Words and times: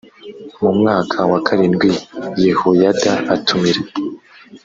mu 0.61 0.71
mwaka 0.79 1.17
wa 1.31 1.39
karindwi 1.47 1.91
yehoyada 2.45 3.13
atumira 3.35 3.81